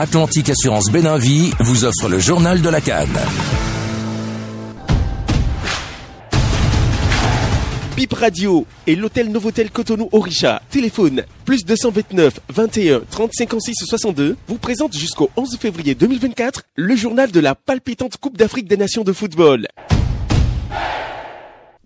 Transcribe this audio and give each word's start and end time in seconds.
Atlantique 0.00 0.48
Assurance 0.48 0.92
Béninvie 0.92 1.50
vous 1.58 1.84
offre 1.84 2.08
le 2.08 2.20
journal 2.20 2.62
de 2.62 2.68
la 2.68 2.80
Cannes. 2.80 3.18
Bip 7.96 8.12
Radio 8.12 8.64
et 8.86 8.94
l'hôtel 8.94 9.32
Novotel 9.32 9.72
Cotonou 9.72 10.08
Orisha, 10.12 10.62
téléphone 10.70 11.24
plus 11.44 11.64
229 11.64 12.38
21 12.48 13.00
30 13.10 13.32
56 13.34 13.74
62, 13.74 14.36
vous 14.46 14.58
présente 14.58 14.96
jusqu'au 14.96 15.30
11 15.36 15.56
février 15.58 15.96
2024 15.96 16.62
le 16.76 16.94
journal 16.94 17.32
de 17.32 17.40
la 17.40 17.56
palpitante 17.56 18.18
Coupe 18.18 18.36
d'Afrique 18.38 18.68
des 18.68 18.76
Nations 18.76 19.02
de 19.02 19.12
football. 19.12 19.66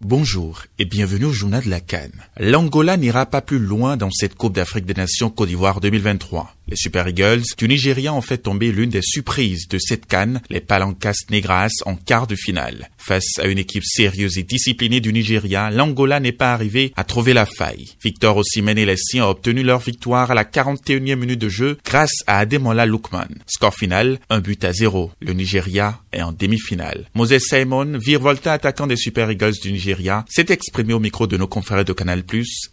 Bonjour 0.05 0.65
et 0.81 0.85
bienvenue 0.85 1.27
au 1.27 1.33
journal 1.33 1.63
de 1.63 1.71
la 1.71 1.79
Cannes. 1.79 2.27
L'Angola 2.37 2.97
n'ira 2.97 3.25
pas 3.25 3.41
plus 3.41 3.61
loin 3.61 3.97
dans 3.97 4.11
cette 4.11 4.35
Coupe 4.35 4.55
d'Afrique 4.55 4.85
des 4.85 4.95
Nations 4.95 5.31
Côte 5.31 5.47
d'Ivoire 5.47 5.81
2023. 5.81 6.57
Les 6.67 6.75
Super 6.75 7.07
Eagles 7.07 7.45
du 7.57 7.69
Nigeria 7.69 8.13
ont 8.13 8.21
fait 8.21 8.39
tomber 8.39 8.73
l'une 8.73 8.91
des 8.91 9.01
surprises 9.01 9.69
de 9.69 9.79
cette 9.79 10.07
canne, 10.07 10.41
les 10.51 10.61
Palancas 10.61 11.15
Negras, 11.31 11.71
en 11.87 11.95
quart 11.95 12.27
de 12.27 12.35
finale. 12.35 12.91
Face 12.99 13.39
à 13.39 13.47
une 13.47 13.59
équipe 13.59 13.85
sérieuse 13.85 14.39
et 14.39 14.43
disciplinée 14.43 15.01
du 15.01 15.13
Nigeria, 15.13 15.71
l'Angola 15.71 16.19
n'est 16.19 16.33
pas 16.33 16.53
arrivé 16.53 16.93
à 16.97 17.05
trouver 17.05 17.33
la 17.33 17.47
faille. 17.47 17.95
Victor 18.03 18.39
Osimhen 18.39 18.79
et 18.79 18.87
les 18.87 18.97
siens 18.97 19.27
ont 19.27 19.31
obtenu 19.31 19.63
leur 19.63 19.79
victoire 19.79 20.33
à 20.33 20.35
la 20.35 20.45
41e 20.45 21.15
minute 21.15 21.41
de 21.41 21.49
jeu 21.49 21.79
grâce 21.85 22.25
à 22.27 22.39
Ademola 22.39 22.87
Lukman. 22.87 23.29
Score 23.47 23.75
final, 23.75 24.19
un 24.31 24.41
but 24.41 24.65
à 24.65 24.73
zéro. 24.73 25.13
Le 25.21 25.33
Nigeria 25.33 26.02
est 26.13 26.23
en 26.23 26.33
demi-finale. 26.33 27.07
Moses 27.15 27.41
Simon, 27.41 27.99
virevolta 27.99 28.53
attaquant 28.53 28.87
des 28.87 28.97
Super 28.97 29.31
Eagles 29.31 29.55
du 29.63 29.73
Nigeria, 29.73 30.25
s'est 30.29 30.47
exprimé 30.49 30.95
au 30.95 31.01
micro 31.01 31.27
de 31.27 31.37
nos 31.37 31.47
confrères 31.47 31.85
de 31.85 31.93
Canal+, 31.93 32.23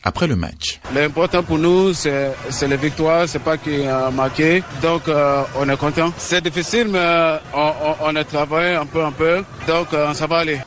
après 0.04 0.28
le 0.28 0.36
match. 0.36 0.80
L'important 0.94 1.44
pour 1.44 1.58
nous, 1.58 1.94
c'est 1.94 2.34
la 2.68 2.76
victoire, 2.76 3.28
c'est 3.28 3.40
pas 3.40 3.58
que 3.58 4.10
marqué. 4.12 4.64
Donc, 4.82 5.08
euh, 5.08 5.44
on 5.56 5.70
est 5.70 5.78
content. 5.78 6.14
C'est 6.18 6.44
difficile, 6.44 6.88
mais 6.90 7.00
euh, 7.00 7.38
on, 7.54 7.72
on, 8.02 8.16
a 8.16 8.24
travaillé 8.24 8.76
un 8.76 8.86
peu, 8.86 9.04
un 9.04 9.12
peu. 9.12 9.44
Donc, 9.68 9.94
euh, 9.94 10.14
ça 10.14 10.28
va 10.28 10.38
aller. 10.40 10.60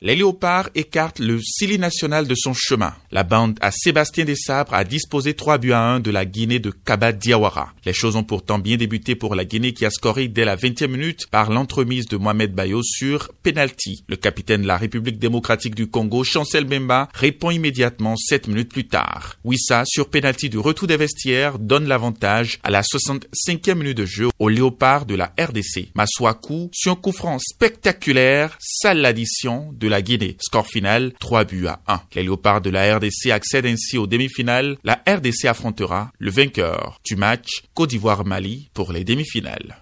Les 0.00 0.16
léopards 0.16 0.68
écartent 0.74 1.20
le 1.20 1.38
Sili 1.40 1.78
national 1.78 2.26
de 2.26 2.34
son 2.34 2.52
chemin. 2.54 2.92
La 3.14 3.24
bande 3.24 3.58
à 3.60 3.70
Sébastien 3.70 4.24
des 4.24 4.36
Sabres 4.36 4.72
a 4.72 4.84
disposé 4.84 5.34
3 5.34 5.58
buts 5.58 5.72
à 5.72 5.82
1 5.82 6.00
de 6.00 6.10
la 6.10 6.24
Guinée 6.24 6.60
de 6.60 6.70
Kaba 6.70 7.12
Diawara. 7.12 7.74
Les 7.84 7.92
choses 7.92 8.16
ont 8.16 8.24
pourtant 8.24 8.58
bien 8.58 8.78
débuté 8.78 9.16
pour 9.16 9.34
la 9.34 9.44
Guinée 9.44 9.74
qui 9.74 9.84
a 9.84 9.90
scoré 9.90 10.28
dès 10.28 10.46
la 10.46 10.56
20e 10.56 10.86
minute 10.86 11.26
par 11.30 11.50
l'entremise 11.50 12.06
de 12.06 12.16
Mohamed 12.16 12.54
Bayo 12.54 12.82
sur 12.82 13.30
penalty. 13.42 14.02
Le 14.08 14.16
capitaine 14.16 14.62
de 14.62 14.66
la 14.66 14.78
République 14.78 15.18
démocratique 15.18 15.74
du 15.74 15.88
Congo, 15.88 16.24
Chancel 16.24 16.64
Bemba, 16.64 17.10
répond 17.12 17.50
immédiatement 17.50 18.16
7 18.16 18.48
minutes 18.48 18.72
plus 18.72 18.88
tard. 18.88 19.36
Wissa, 19.44 19.82
sur 19.84 20.08
penalty 20.08 20.48
du 20.48 20.56
retour 20.56 20.88
des 20.88 20.96
vestiaires, 20.96 21.58
donne 21.58 21.86
l'avantage 21.86 22.60
à 22.62 22.70
la 22.70 22.80
65e 22.80 23.74
minute 23.74 23.98
de 23.98 24.06
jeu 24.06 24.28
aux 24.38 24.48
léopards 24.48 25.04
de 25.04 25.16
la 25.16 25.34
RDC. 25.38 25.90
Maswaku, 25.94 26.70
sur 26.72 26.92
un 26.92 26.96
coup 26.96 27.12
franc 27.12 27.38
spectaculaire, 27.38 28.56
sale 28.58 29.02
l'addition 29.02 29.68
de 29.74 29.86
la 29.86 30.00
Guinée. 30.00 30.38
Score 30.40 30.66
final, 30.66 31.12
3 31.20 31.44
buts 31.44 31.66
à 31.66 31.82
1. 31.88 32.00
Les 32.14 32.22
léopards 32.22 32.62
de 32.62 32.70
la 32.70 32.96
RDC 32.96 33.01
accèdent 33.30 33.66
ainsi 33.66 33.98
aux 33.98 34.06
demi-finales. 34.06 34.76
La 34.84 35.02
RDC 35.06 35.44
affrontera 35.46 36.12
le 36.18 36.30
vainqueur 36.30 37.00
du 37.04 37.16
match 37.16 37.62
Côte 37.74 37.90
d'Ivoire-Mali 37.90 38.70
pour 38.74 38.92
les 38.92 39.04
demi-finales. 39.04 39.80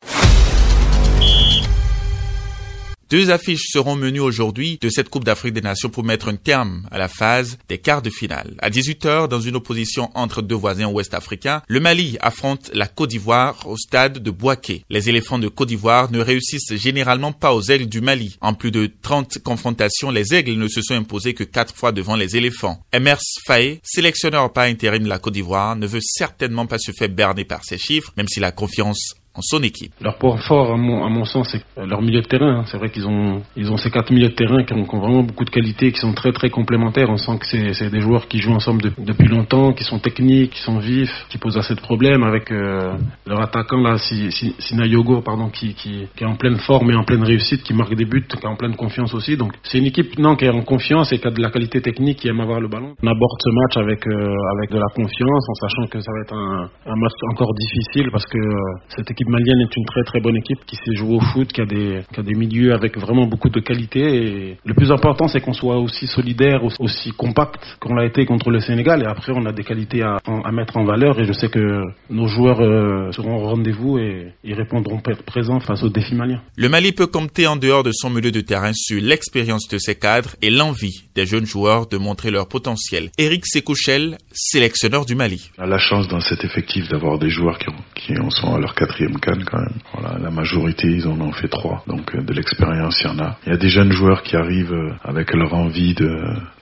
Deux 3.10 3.30
affiches 3.30 3.72
seront 3.72 3.96
menues 3.96 4.20
aujourd'hui 4.20 4.78
de 4.80 4.88
cette 4.88 5.08
Coupe 5.08 5.24
d'Afrique 5.24 5.54
des 5.54 5.60
Nations 5.60 5.88
pour 5.88 6.04
mettre 6.04 6.28
un 6.28 6.36
terme 6.36 6.86
à 6.92 6.98
la 6.98 7.08
phase 7.08 7.58
des 7.68 7.78
quarts 7.78 8.02
de 8.02 8.10
finale. 8.10 8.54
À 8.60 8.70
18h, 8.70 9.26
dans 9.26 9.40
une 9.40 9.56
opposition 9.56 10.12
entre 10.14 10.42
deux 10.42 10.54
voisins 10.54 10.86
ouest-africains, 10.86 11.62
le 11.66 11.80
Mali 11.80 12.18
affronte 12.20 12.70
la 12.72 12.86
Côte 12.86 13.10
d'Ivoire 13.10 13.66
au 13.66 13.76
stade 13.76 14.20
de 14.20 14.30
Boaké. 14.30 14.84
Les 14.90 15.08
éléphants 15.08 15.40
de 15.40 15.48
Côte 15.48 15.66
d'Ivoire 15.66 16.12
ne 16.12 16.20
réussissent 16.20 16.72
généralement 16.76 17.32
pas 17.32 17.52
aux 17.52 17.62
aigles 17.62 17.88
du 17.88 18.00
Mali. 18.00 18.36
En 18.40 18.54
plus 18.54 18.70
de 18.70 18.88
30 19.02 19.38
confrontations, 19.38 20.12
les 20.12 20.32
aigles 20.32 20.54
ne 20.54 20.68
se 20.68 20.80
sont 20.80 20.94
imposés 20.94 21.34
que 21.34 21.42
quatre 21.42 21.74
fois 21.74 21.90
devant 21.90 22.14
les 22.14 22.36
éléphants. 22.36 22.80
Emers 22.92 23.18
Faye, 23.44 23.80
sélectionneur 23.82 24.52
par 24.52 24.66
intérim 24.66 25.02
de 25.02 25.08
la 25.08 25.18
Côte 25.18 25.34
d'Ivoire, 25.34 25.74
ne 25.74 25.88
veut 25.88 26.00
certainement 26.00 26.66
pas 26.66 26.78
se 26.78 26.92
faire 26.92 27.08
berner 27.08 27.44
par 27.44 27.64
ces 27.64 27.76
chiffres, 27.76 28.12
même 28.16 28.28
si 28.28 28.38
la 28.38 28.52
confiance 28.52 29.16
en 29.34 29.42
son 29.42 29.62
équipe. 29.62 29.92
Leur 30.00 30.16
point 30.18 30.36
fort, 30.38 30.72
à 30.72 30.76
mon, 30.76 31.04
à 31.04 31.08
mon 31.08 31.24
sens, 31.24 31.48
c'est 31.52 31.62
leur 31.86 32.02
milieu 32.02 32.20
de 32.20 32.26
terrain. 32.26 32.64
C'est 32.66 32.78
vrai 32.78 32.90
qu'ils 32.90 33.06
ont, 33.06 33.42
ils 33.56 33.70
ont 33.70 33.76
ces 33.76 33.90
quatre 33.90 34.12
milieux 34.12 34.28
de 34.28 34.34
terrain 34.34 34.64
qui 34.64 34.72
ont, 34.74 34.84
vraiment 34.84 35.22
beaucoup 35.22 35.44
de 35.44 35.50
qualités, 35.50 35.92
qui 35.92 36.00
sont 36.00 36.12
très 36.14 36.32
très 36.32 36.50
complémentaires. 36.50 37.08
On 37.08 37.16
sent 37.16 37.38
que 37.38 37.46
c'est 37.46 37.90
des 37.90 38.00
joueurs 38.00 38.26
qui 38.26 38.38
jouent 38.38 38.54
ensemble 38.54 38.82
depuis 38.98 39.28
longtemps, 39.28 39.72
qui 39.72 39.84
sont 39.84 40.00
techniques, 40.00 40.52
qui 40.52 40.60
sont 40.60 40.78
vifs, 40.78 41.26
qui 41.28 41.38
posent 41.38 41.56
assez 41.56 41.74
de 41.74 41.80
problèmes 41.80 42.24
avec 42.24 42.50
euh, 42.50 42.96
leur 43.24 43.40
attaquant 43.40 43.80
là, 43.80 43.98
Sinayogo, 43.98 45.20
pardon, 45.20 45.48
qui, 45.48 45.74
qui, 45.74 46.08
qui, 46.16 46.24
est 46.24 46.26
en 46.26 46.36
pleine 46.36 46.56
forme 46.56 46.90
et 46.90 46.96
en 46.96 47.04
pleine 47.04 47.22
réussite, 47.22 47.62
qui 47.62 47.72
marque 47.72 47.94
des 47.94 48.06
buts, 48.06 48.26
qui 48.26 48.36
est 48.36 48.46
en 48.46 48.56
pleine 48.56 48.74
confiance 48.74 49.14
aussi. 49.14 49.36
Donc 49.36 49.52
c'est 49.62 49.78
une 49.78 49.86
équipe 49.86 50.18
non 50.18 50.34
qui 50.34 50.46
est 50.46 50.50
en 50.50 50.62
confiance 50.62 51.12
et 51.12 51.18
qui 51.18 51.28
a 51.28 51.30
de 51.30 51.40
la 51.40 51.50
qualité 51.50 51.80
technique, 51.80 52.18
qui 52.18 52.28
aime 52.28 52.40
avoir 52.40 52.60
le 52.60 52.66
ballon. 52.68 52.94
On 53.00 53.06
aborde 53.06 53.38
ce 53.38 53.50
match 53.50 53.76
avec 53.76 54.06
euh, 54.08 54.34
avec 54.58 54.70
de 54.72 54.78
la 54.78 54.88
confiance, 54.92 55.44
en 55.48 55.54
sachant 55.54 55.86
que 55.86 56.00
ça 56.00 56.10
va 56.12 56.20
être 56.22 56.34
un, 56.34 56.96
match 56.96 57.12
encore 57.32 57.54
difficile 57.54 58.10
parce 58.10 58.26
que 58.26 58.38
euh, 58.38 58.58
cette 58.88 59.10
équipe 59.10 59.19
malienne 59.28 59.60
est 59.60 59.76
une 59.76 59.84
très 59.84 60.02
très 60.04 60.20
bonne 60.20 60.36
équipe 60.36 60.58
qui 60.66 60.76
sait 60.76 60.94
jouer 60.94 61.16
au 61.16 61.20
foot, 61.20 61.52
qui 61.52 61.60
a 61.60 61.66
des, 61.66 62.02
qui 62.12 62.20
a 62.20 62.22
des 62.22 62.34
milieux 62.34 62.72
avec 62.72 62.98
vraiment 62.98 63.26
beaucoup 63.26 63.48
de 63.48 63.60
qualité. 63.60 64.56
Le 64.64 64.74
plus 64.74 64.90
important, 64.92 65.28
c'est 65.28 65.40
qu'on 65.40 65.52
soit 65.52 65.78
aussi 65.78 66.06
solidaire, 66.06 66.62
aussi 66.78 67.10
compact 67.12 67.60
qu'on 67.80 67.94
l'a 67.94 68.04
été 68.06 68.24
contre 68.26 68.50
le 68.50 68.60
Sénégal. 68.60 69.02
Et 69.02 69.06
après, 69.06 69.32
on 69.34 69.44
a 69.46 69.52
des 69.52 69.64
qualités 69.64 70.02
à, 70.02 70.18
à 70.26 70.52
mettre 70.52 70.76
en 70.76 70.84
valeur. 70.84 71.18
Et 71.20 71.24
je 71.24 71.32
sais 71.32 71.48
que 71.48 71.82
nos 72.08 72.26
joueurs 72.26 72.60
euh, 72.60 73.12
seront 73.12 73.36
au 73.36 73.48
rendez-vous 73.48 73.98
et 73.98 74.32
ils 74.44 74.54
répondront 74.54 75.00
présents 75.26 75.60
face 75.60 75.82
aux 75.82 75.88
défis 75.88 76.14
maliens. 76.14 76.40
Le 76.56 76.68
Mali 76.68 76.92
peut 76.92 77.06
compter 77.06 77.46
en 77.46 77.56
dehors 77.56 77.82
de 77.82 77.92
son 77.92 78.10
milieu 78.10 78.30
de 78.30 78.40
terrain 78.40 78.72
sur 78.74 79.00
l'expérience 79.02 79.68
de 79.68 79.78
ses 79.78 79.94
cadres 79.94 80.30
et 80.42 80.50
l'envie 80.50 81.04
des 81.20 81.26
jeunes 81.26 81.44
joueurs 81.44 81.86
de 81.86 81.98
montrer 81.98 82.30
leur 82.30 82.48
potentiel. 82.48 83.10
Eric 83.18 83.44
Sekouchel, 83.44 84.16
sélectionneur 84.32 85.04
du 85.04 85.14
Mali. 85.14 85.50
On 85.58 85.64
a 85.64 85.66
la 85.66 85.76
chance 85.76 86.08
dans 86.08 86.20
cet 86.20 86.44
effectif 86.44 86.88
d'avoir 86.88 87.18
des 87.18 87.28
joueurs 87.28 87.58
qui, 87.58 88.18
en 88.18 88.30
sont 88.30 88.54
à 88.54 88.58
leur 88.58 88.74
quatrième 88.74 89.20
canne 89.20 89.44
quand 89.44 89.58
même. 89.58 89.78
Voilà, 89.92 90.18
la 90.18 90.30
majorité, 90.30 90.86
ils 90.88 91.06
en 91.06 91.20
ont 91.20 91.32
fait 91.32 91.48
trois. 91.48 91.84
Donc 91.86 92.14
euh, 92.14 92.22
de 92.22 92.32
l'expérience, 92.32 93.02
il 93.02 93.08
y 93.08 93.10
en 93.10 93.18
a. 93.18 93.36
Il 93.44 93.52
y 93.52 93.54
a 93.54 93.58
des 93.58 93.68
jeunes 93.68 93.92
joueurs 93.92 94.22
qui 94.22 94.34
arrivent 94.34 94.72
euh, 94.72 94.94
avec 95.04 95.34
leur 95.34 95.52
envie 95.52 95.94
de 95.94 96.10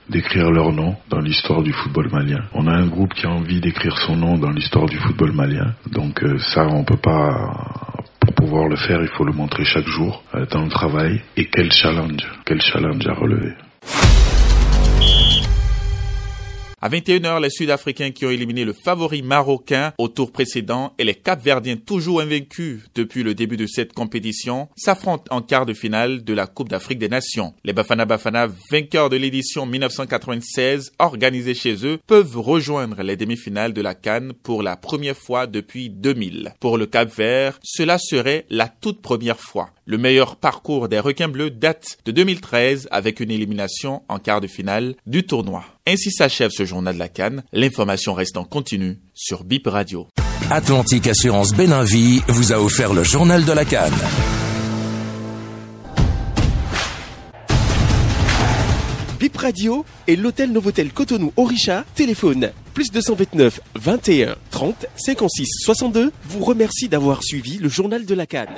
d'écrire 0.09 0.49
leur 0.49 0.73
nom 0.73 0.97
dans 1.09 1.19
l'histoire 1.19 1.61
du 1.61 1.71
football 1.71 2.09
malien. 2.11 2.43
On 2.53 2.67
a 2.67 2.73
un 2.73 2.87
groupe 2.87 3.13
qui 3.13 3.27
a 3.27 3.29
envie 3.29 3.61
d'écrire 3.61 3.95
son 3.99 4.17
nom 4.17 4.37
dans 4.37 4.49
l'histoire 4.49 4.87
du 4.87 4.97
football 4.97 5.31
malien. 5.31 5.73
Donc 5.89 6.21
euh, 6.21 6.37
ça, 6.39 6.67
on 6.67 6.83
peut 6.83 6.97
pas 6.97 7.29
pour 8.19 8.33
pouvoir 8.33 8.67
le 8.67 8.75
faire, 8.75 9.01
il 9.01 9.09
faut 9.15 9.23
le 9.23 9.31
montrer 9.31 9.63
chaque 9.63 9.87
jour 9.87 10.21
dans 10.51 10.63
le 10.63 10.69
travail. 10.69 11.21
Et 11.37 11.45
quel 11.45 11.71
challenge, 11.71 12.27
quel 12.45 12.59
challenge 12.61 13.07
à 13.07 13.13
relever. 13.13 13.53
À 16.81 16.87
21h, 16.87 17.41
les 17.41 17.49
Sud-Africains 17.49 18.11
qui 18.11 18.25
ont 18.25 18.29
éliminé 18.29 18.63
le 18.63 18.71
favori 18.71 19.21
marocain 19.21 19.91
au 19.97 20.07
tour 20.07 20.31
précédent 20.31 20.93
et 20.97 21.03
les 21.03 21.13
Cap-Verdiens 21.13 21.75
toujours 21.75 22.21
invaincus 22.21 22.83
depuis 22.95 23.21
le 23.21 23.33
début 23.35 23.57
de 23.57 23.67
cette 23.67 23.91
compétition 23.91 24.69
s'affrontent 24.77 25.25
en 25.29 25.41
quart 25.41 25.65
de 25.65 25.73
finale 25.73 26.23
de 26.23 26.33
la 26.33 26.47
Coupe 26.47 26.69
d'Afrique 26.69 26.99
des 26.99 27.09
Nations. 27.09 27.53
Les 27.65 27.73
Bafana 27.73 28.05
Bafana, 28.05 28.47
vainqueurs 28.71 29.09
de 29.09 29.17
l'édition 29.17 29.65
1996 29.65 30.93
organisée 30.99 31.53
chez 31.53 31.85
eux, 31.85 31.99
peuvent 32.07 32.37
rejoindre 32.37 33.03
les 33.03 33.17
demi-finales 33.17 33.73
de 33.73 33.81
la 33.81 33.93
Cannes 33.93 34.31
pour 34.31 34.63
la 34.63 34.77
première 34.77 35.17
fois 35.17 35.47
depuis 35.47 35.89
2000. 35.89 36.53
Pour 36.61 36.77
le 36.77 36.85
Cap-Vert, 36.85 37.59
cela 37.61 37.97
serait 37.97 38.45
la 38.49 38.69
toute 38.69 39.01
première 39.01 39.41
fois. 39.41 39.71
Le 39.89 39.97
meilleur 39.97 40.35
parcours 40.35 40.87
des 40.87 40.99
requins 40.99 41.29
bleus 41.29 41.49
date 41.49 41.97
de 42.05 42.11
2013 42.11 42.89
avec 42.91 43.19
une 43.19 43.31
élimination 43.31 44.03
en 44.07 44.19
quart 44.19 44.39
de 44.39 44.45
finale 44.45 44.93
du 45.07 45.25
tournoi. 45.25 45.65
Ainsi 45.87 46.11
s'achève 46.11 46.51
ce 46.51 46.63
journal 46.63 46.93
de 46.93 46.99
la 46.99 47.07
Cannes. 47.07 47.41
L'information 47.53 48.13
reste 48.13 48.37
en 48.37 48.43
continu 48.43 48.99
sur 49.15 49.43
BIP 49.43 49.65
Radio. 49.65 50.07
Atlantique 50.51 51.07
Assurance 51.07 51.55
Béninvie 51.55 52.21
vous 52.27 52.53
a 52.53 52.59
offert 52.59 52.93
le 52.93 53.01
journal 53.01 53.45
de 53.45 53.51
la 53.51 53.65
Cannes. 53.65 53.91
BIP 59.19 59.37
Radio 59.37 59.85
et 60.05 60.15
l'hôtel 60.15 60.51
Novotel 60.51 60.91
Cotonou 60.91 61.33
Orisha, 61.35 61.83
téléphone 61.95 62.51
plus 62.75 62.91
229 62.91 63.59
21 63.73 64.35
30 64.51 64.85
56 64.95 65.47
62 65.65 66.11
vous 66.25 66.45
remercie 66.45 66.89
d'avoir 66.89 67.23
suivi 67.23 67.57
le 67.57 67.69
journal 67.69 68.05
de 68.05 68.13
la 68.13 68.27
Cannes. 68.27 68.55